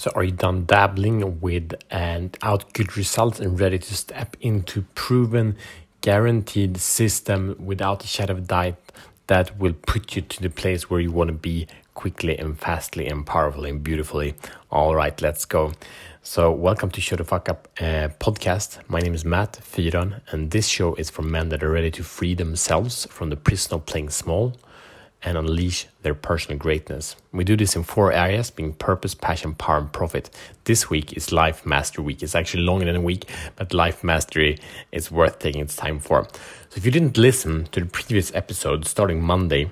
[0.00, 4.82] So, are you done dabbling with and out good results and ready to step into
[4.94, 5.56] proven,
[6.02, 8.76] guaranteed system without a shadow of doubt
[9.26, 13.08] that will put you to the place where you want to be quickly and fastly
[13.08, 14.36] and powerfully and beautifully?
[14.70, 15.72] All right, let's go.
[16.22, 18.78] So, welcome to Show the Fuck Up uh, podcast.
[18.86, 22.04] My name is Matt Fyron, and this show is for men that are ready to
[22.04, 24.54] free themselves from the prison of playing small
[25.22, 27.16] and unleash their personal greatness.
[27.32, 30.30] We do this in four areas being purpose, passion, power, and profit.
[30.64, 32.22] This week is Life Mastery Week.
[32.22, 34.58] It's actually longer than a week, but Life Mastery
[34.92, 36.24] is worth taking its time for.
[36.24, 39.70] So if you didn't listen to the previous episode starting Monday,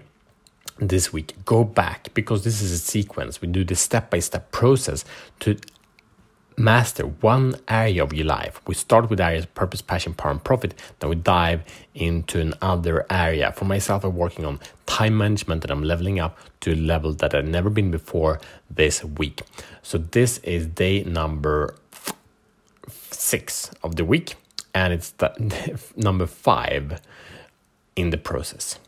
[0.78, 3.40] this week, go back because this is a sequence.
[3.40, 5.04] We do the step by step process
[5.40, 5.56] to
[6.56, 8.60] master one area of your life.
[8.66, 10.74] We start with areas purpose, passion, power, and profit.
[10.98, 11.62] Then we dive
[11.94, 13.52] into another area.
[13.52, 17.34] For myself, I'm working on time management and I'm leveling up to a level that
[17.34, 19.42] I've never been before this week.
[19.82, 21.74] So this is day number
[23.10, 24.36] six of the week,
[24.74, 27.00] and it's the, number five
[27.96, 28.78] in the process.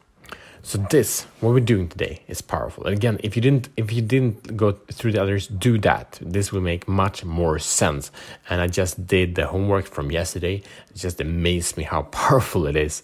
[0.62, 2.84] So this, what we're doing today, is powerful.
[2.84, 6.18] And again, if you didn't, if you didn't go through the others, do that.
[6.20, 8.10] This will make much more sense.
[8.50, 10.62] And I just did the homework from yesterday.
[10.90, 13.02] It just amazed me how powerful it is.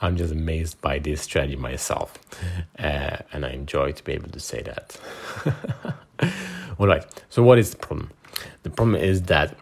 [0.00, 2.18] I'm just amazed by this strategy myself,
[2.78, 4.98] uh, and I enjoy to be able to say that.
[6.78, 7.04] All right.
[7.30, 8.10] So what is the problem?
[8.62, 9.56] The problem is that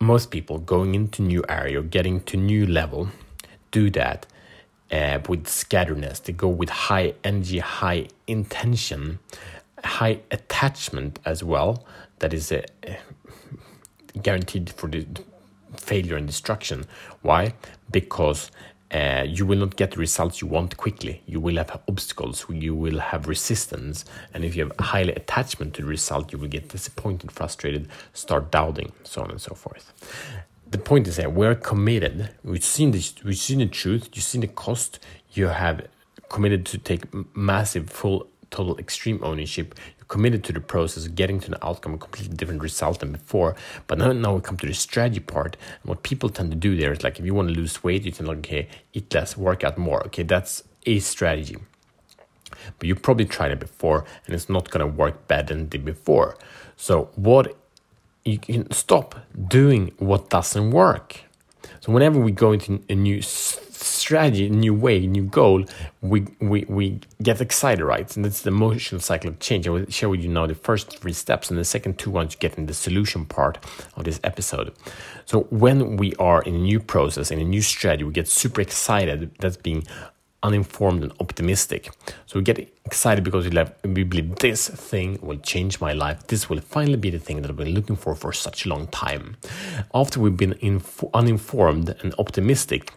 [0.00, 3.08] most people going into new area or getting to new level
[3.70, 4.26] do that
[4.92, 6.20] uh, with scatterness.
[6.20, 9.18] They go with high energy, high intention,
[9.82, 11.84] high attachment as well.
[12.18, 12.94] That is a, uh,
[14.22, 15.06] guaranteed for the
[15.76, 16.84] failure and destruction.
[17.22, 17.54] Why?
[17.90, 18.50] Because
[18.92, 21.22] uh, you will not get the results you want quickly.
[21.26, 25.82] You will have obstacles, you will have resistance, and if you have highly attachment to
[25.82, 29.94] the result, you will get disappointed, frustrated, start doubting, so on and so forth
[30.72, 32.30] the point is that we're committed.
[32.42, 33.14] We've seen this.
[33.22, 34.08] We've seen the truth.
[34.14, 34.98] You've seen the cost.
[35.32, 35.86] You have
[36.30, 37.04] committed to take
[37.36, 39.78] massive, full, total, extreme ownership.
[39.98, 43.12] You're committed to the process, of getting to the outcome, a completely different result than
[43.12, 43.54] before.
[43.86, 45.58] But now, now we come to the strategy part.
[45.82, 48.04] And what people tend to do there is like, if you want to lose weight,
[48.04, 50.02] you tend to okay, eat less, work out more.
[50.06, 51.58] Okay, that's a strategy.
[52.78, 55.70] But you probably tried it before, and it's not going to work better than it
[55.70, 56.38] did before.
[56.76, 57.56] So, what
[58.24, 59.14] you can stop
[59.48, 61.20] doing what doesn't work.
[61.80, 65.64] So whenever we go into a new strategy, a new way, a new goal,
[66.00, 68.14] we, we, we get excited, right?
[68.14, 69.66] And that's the emotional cycle of change.
[69.66, 72.34] I will share with you now the first three steps and the second two ones
[72.34, 73.58] you get in the solution part
[73.96, 74.72] of this episode.
[75.26, 78.60] So when we are in a new process, in a new strategy, we get super
[78.60, 79.34] excited.
[79.40, 79.84] That's being
[80.42, 81.90] uninformed and optimistic.
[82.26, 86.26] So we get excited because we, have, we believe this thing will change my life.
[86.26, 88.88] This will finally be the thing that I've been looking for for such a long
[88.88, 89.36] time.
[89.94, 90.82] After we've been
[91.14, 92.92] uninformed and optimistic,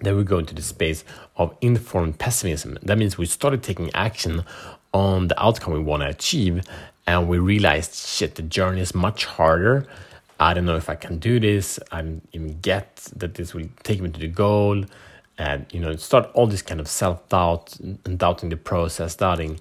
[0.00, 1.04] then we go into the space
[1.36, 2.78] of informed pessimism.
[2.82, 4.44] That means we started taking action
[4.92, 6.62] on the outcome we want to achieve,
[7.06, 9.86] and we realized, shit, the journey is much harder.
[10.38, 11.78] I don't know if I can do this.
[11.90, 14.84] I don't even get that this will take me to the goal
[15.38, 19.58] and you know start all this kind of self-doubt and doubting the process doubting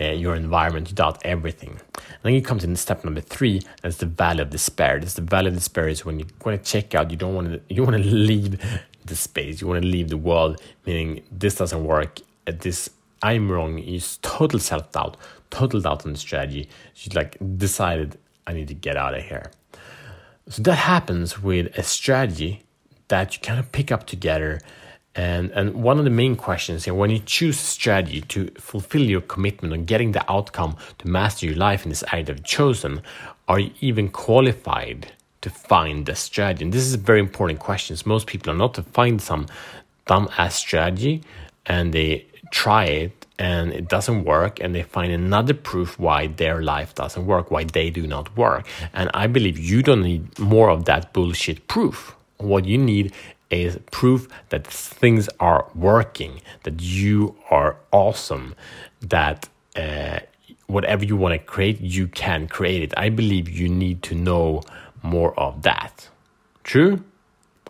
[0.00, 1.70] uh, your environment you doubt everything.
[1.70, 4.98] And then you come to step number three that's the valley of despair.
[5.00, 7.48] This the valley of despair is when you want to check out you don't want
[7.48, 8.60] to you want to leave
[9.04, 12.88] the space you want to leave the world meaning this doesn't work uh, this
[13.22, 15.18] i'm wrong is total self-doubt
[15.54, 16.68] total doubt on the strategy.
[16.94, 19.50] She's like decided i need to get out of here.
[20.48, 22.64] So that happens with a strategy
[23.08, 24.60] that you kind of pick up together
[25.16, 29.20] and, and one of the main questions here when you choose strategy to fulfill your
[29.20, 33.00] commitment on getting the outcome to master your life in this area you've chosen,
[33.46, 36.64] are you even qualified to find the strategy?
[36.64, 37.96] And this is a very important question.
[38.04, 39.46] Most people are not to find some
[40.06, 41.22] dumb ass strategy
[41.66, 46.62] and they try it and it doesn't work and they find another proof why their
[46.62, 48.66] life doesn't work, why they do not work.
[48.92, 52.16] And I believe you don't need more of that bullshit proof.
[52.38, 53.12] What you need
[53.50, 58.54] is proof that things are working, that you are awesome,
[59.00, 60.20] that uh,
[60.66, 62.94] whatever you want to create, you can create it.
[62.96, 64.62] I believe you need to know
[65.02, 66.08] more of that.
[66.62, 67.04] True?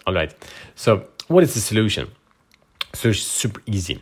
[0.06, 0.32] All right.
[0.75, 2.11] So, what is the solution?
[2.94, 4.00] So, it's super easy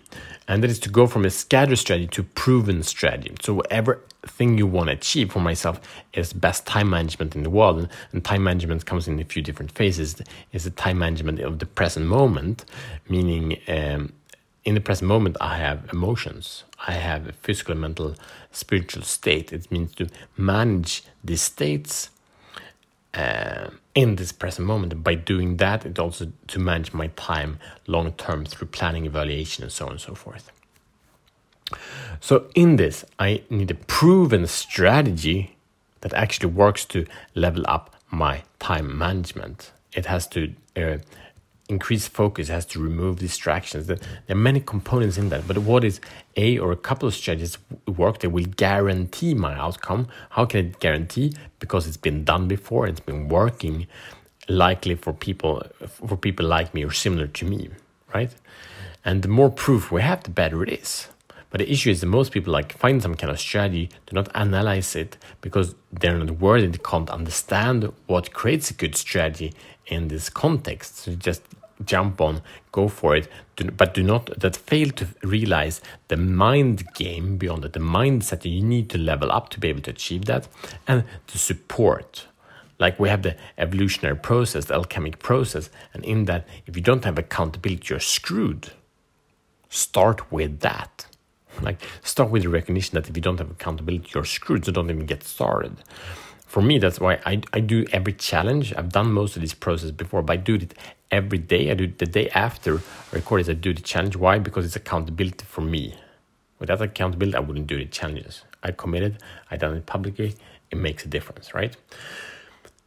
[0.48, 3.34] and that is to go from a scattered strategy to proven strategy.
[3.40, 5.80] So whatever thing you want to achieve for myself
[6.12, 9.72] is best time management in the world, and time management comes in a few different
[9.72, 10.20] phases.
[10.52, 12.64] Is the time management of the present moment,
[13.08, 14.12] meaning um,
[14.64, 16.64] in the present moment, I have emotions.
[16.86, 18.14] I have a physical, mental,
[18.50, 19.52] spiritual state.
[19.52, 22.10] It means to manage these states
[23.14, 25.02] uh, in this present moment.
[25.02, 29.72] By doing that, it also to manage my time long term through planning, evaluation, and
[29.72, 30.50] so on and so forth.
[32.20, 35.56] So, in this, I need a proven strategy
[36.00, 39.72] that actually works to level up my time management.
[39.94, 40.98] It has to uh,
[41.68, 43.86] increase focus, has to remove distractions.
[43.86, 43.98] There
[44.28, 46.00] are many components in that, but what is
[46.36, 50.08] a or a couple of strategies work that will guarantee my outcome?
[50.30, 51.34] How can it guarantee?
[51.58, 53.86] Because it's been done before, it's been working
[54.48, 57.70] likely for people for people like me or similar to me,
[58.12, 58.34] right?
[59.04, 61.08] And the more proof we have, the better it is.
[61.52, 64.34] But the issue is that most people like find some kind of strategy, do not
[64.34, 69.52] analyze it because they're not worthy, they can't understand what creates a good strategy
[69.86, 70.96] in this context.
[70.96, 71.42] So just
[71.84, 72.40] jump on,
[72.72, 73.28] go for it,
[73.76, 78.48] but do not that fail to realize the mind game beyond it, the mindset that
[78.48, 80.48] you need to level up to be able to achieve that,
[80.88, 82.28] and to support.
[82.78, 87.04] Like we have the evolutionary process, the alchemic process, and in that, if you don't
[87.04, 88.72] have accountability, you're screwed.
[89.68, 91.06] Start with that.
[91.60, 94.64] Like start with the recognition that if you don't have accountability, you're screwed.
[94.64, 95.76] So don't even get started.
[96.46, 98.74] For me, that's why I, I do every challenge.
[98.76, 100.74] I've done most of this process before, but I do it
[101.10, 101.70] every day.
[101.70, 102.78] I do it the day after
[103.12, 103.48] I record it.
[103.48, 104.16] I do the challenge.
[104.16, 104.38] Why?
[104.38, 105.94] Because it's accountability for me.
[106.58, 108.42] Without accountability, I wouldn't do the challenges.
[108.62, 109.18] I committed.
[109.50, 110.36] I done it publicly.
[110.70, 111.76] It makes a difference, right?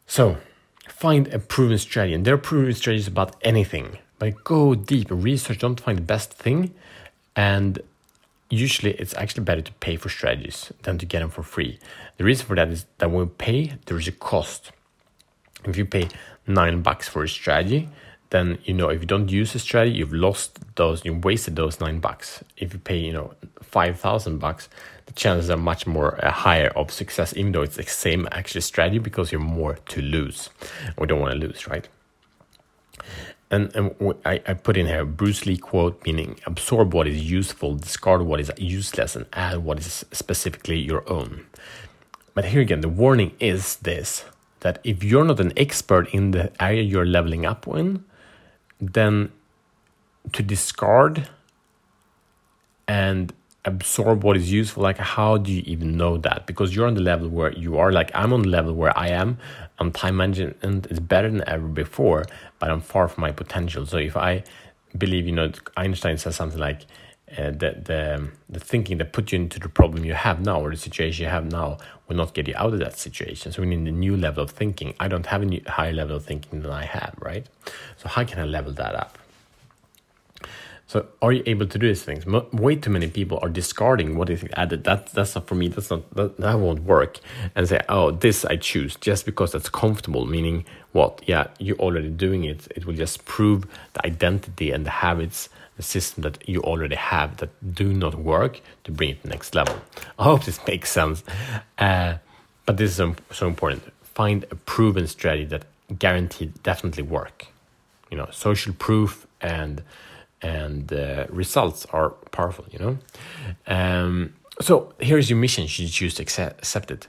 [0.08, 0.38] So
[0.88, 3.98] find a proven strategy, and there are proven strategies about anything.
[4.20, 5.60] But go deep, research.
[5.60, 6.74] Don't find the best thing,
[7.36, 7.80] and
[8.50, 11.80] usually it's actually better to pay for strategies than to get them for free.
[12.18, 14.72] The reason for that is that when we pay, there is a cost.
[15.66, 16.10] If you pay
[16.48, 17.90] nine bucks for a strategy,
[18.30, 21.80] then you know if you don't use a strategy, you've lost those, you wasted those
[21.80, 22.44] nine bucks.
[22.58, 24.70] If you pay, you know, five thousand bucks,
[25.06, 28.62] the chances are much more uh, higher of success, even though it's the same actually
[28.62, 30.50] strategy because you're more to lose.
[30.98, 31.88] We don't want to lose, right?
[33.56, 37.76] And, and I, I put in here Bruce Lee quote meaning absorb what is useful,
[37.76, 41.46] discard what is useless, and add what is specifically your own.
[42.34, 44.26] But here again, the warning is this
[44.60, 48.04] that if you're not an expert in the area you're leveling up in,
[48.82, 49.32] then
[50.34, 51.30] to discard
[52.88, 53.32] and
[53.66, 56.46] absorb what is useful like how do you even know that?
[56.46, 59.08] Because you're on the level where you are like i'm on the level where i
[59.08, 59.38] am
[59.80, 62.26] and time management is better than ever before
[62.60, 63.86] but i'm far from my potential.
[63.86, 64.44] So if i
[64.98, 66.86] believe you know einstein says something like
[67.38, 70.70] uh, the, the the thinking that put you into the problem you have now or
[70.70, 71.78] the situation you have now
[72.08, 73.52] will not get you out of that situation.
[73.52, 74.94] So we need a new level of thinking.
[75.00, 77.48] I don't have a new, higher level of thinking than i have right?
[77.98, 79.18] So how can i level that up
[80.88, 82.26] so are you able to do these things?
[82.28, 84.84] Way too many people are discarding what is added.
[84.84, 85.68] That that's not for me.
[85.68, 87.20] That's not that, that won't work.
[87.56, 90.26] And say, oh, this I choose just because that's comfortable.
[90.28, 91.22] Meaning what?
[91.26, 92.68] Yeah, you're already doing it.
[92.76, 97.38] It will just prove the identity and the habits, the system that you already have
[97.38, 99.80] that do not work to bring it to the next level.
[100.20, 101.24] I hope this makes sense.
[101.80, 102.18] Uh,
[102.68, 103.92] but this is so, so important.
[104.04, 105.66] Find a proven strategy that
[105.98, 107.48] guaranteed definitely work.
[108.12, 109.84] You know, social proof and
[110.42, 112.98] and uh, results are powerful, you know.
[113.68, 115.64] Um, so here's your mission.
[115.64, 117.08] You choose to accept, accept it?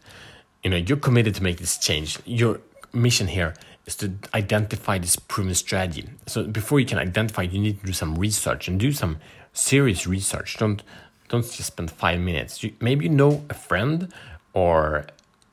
[0.62, 2.19] You know, you're committed to make this change.
[2.25, 2.61] Your
[2.93, 3.55] mission here
[3.87, 6.08] is to identify this proven strategy.
[6.27, 9.19] So before you can identify, you need to do some research and do some
[9.53, 10.56] serious research.
[10.58, 10.82] Don't
[11.29, 12.62] don't just spend five minutes.
[12.62, 14.12] You, maybe you know a friend
[14.53, 15.06] or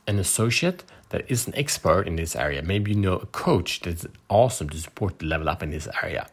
[0.08, 0.84] an associate
[1.14, 2.64] that is an expert in this area.
[2.64, 6.28] Maybe you know a coach that's awesome to support the level up in this area.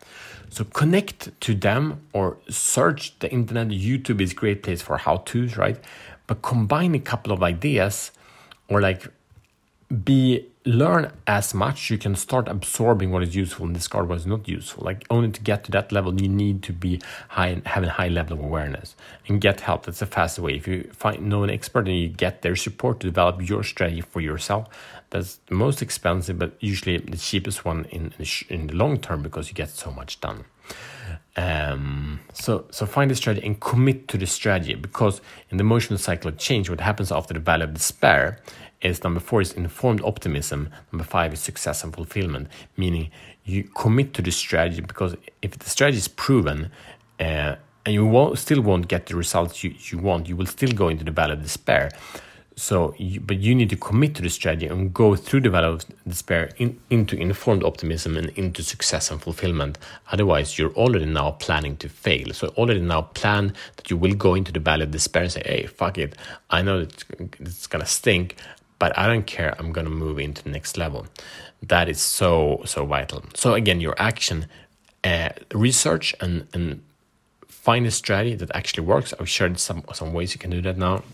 [0.49, 3.69] So connect to them or search the internet.
[3.69, 5.79] YouTube is a great place for how to's, right?
[6.27, 8.11] But combine a couple of ideas
[8.69, 9.07] or like
[10.03, 14.27] be learn as much you can start absorbing what is useful and discard what is
[14.27, 14.85] not useful.
[14.85, 17.91] Like only to get to that level you need to be high and have a
[17.91, 18.95] high level of awareness
[19.29, 19.87] and get help.
[19.87, 20.55] That's the fast way.
[20.55, 24.01] If you find know an expert and you get their support to develop your strategy
[24.01, 24.69] for yourself
[25.11, 28.13] that's the most expensive but usually the cheapest one in
[28.49, 30.45] in the long term because you get so much done.
[31.37, 35.99] Um, so, so find a strategy and commit to the strategy because in the emotional
[35.99, 38.41] cycle of change, what happens after the valley of despair
[38.83, 40.71] is number four is informed optimism.
[40.93, 43.11] Number five is success and fulfillment, meaning
[43.45, 46.71] you commit to the strategy because if the strategy is proven
[47.19, 50.73] uh, and you won't, still won't get the results you, you want, you will still
[50.73, 51.91] go into the valley of despair.
[52.57, 55.69] so, you, but you need to commit to the strategy and go through the valley
[55.69, 59.79] of despair in, into informed optimism and into success and fulfillment.
[60.13, 62.33] Otherwise, you're already now planning to fail.
[62.33, 65.43] So, already now plan that you will go into the valley of despair and say,
[65.45, 66.17] "Hey, fuck it!
[66.51, 67.05] I know it's,
[67.41, 68.37] it's gonna stink,
[68.81, 69.55] but I don't care.
[69.59, 71.07] I'm gonna move into the next level."
[71.63, 73.23] That is so so vital.
[73.35, 74.47] So again, your action,
[75.05, 76.83] uh, research and and
[77.47, 79.15] find a strategy that actually works.
[79.21, 81.05] I've shared some some ways you can do that now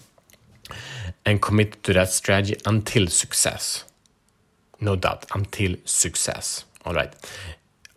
[1.25, 3.85] and commit to that strategy until success.
[4.81, 6.65] No doubt, until success.
[6.85, 7.13] All right.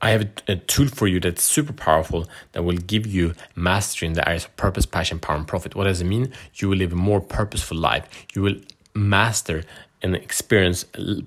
[0.02, 4.08] I have a, a, tool for you that's super powerful that will give you mastery
[4.08, 5.76] in the areas of purpose, passion, power, and profit.
[5.76, 6.32] What does it mean?
[6.56, 8.06] You will live a more purposeful life.
[8.34, 8.56] You will
[8.94, 9.64] master
[10.02, 10.86] and experience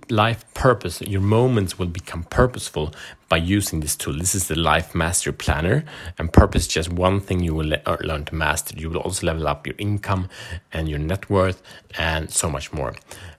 [0.09, 1.02] life purpose.
[1.02, 2.95] Your moments will become purposeful
[3.28, 4.19] by using this tool.
[4.19, 5.85] This is the Life Master Planner,
[6.19, 8.78] and purpose just one thing you will uh, learn to master.
[8.78, 10.28] You will also level up your income
[10.73, 11.62] and your net worth
[11.99, 12.95] and so much more.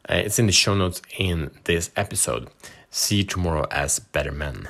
[0.10, 2.50] Uh, it's in the show notes in this episode.
[2.92, 4.68] See you tomorrow as better men.